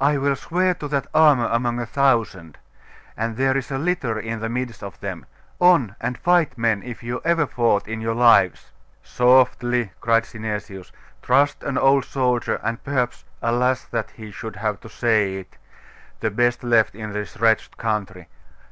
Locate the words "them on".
4.98-5.94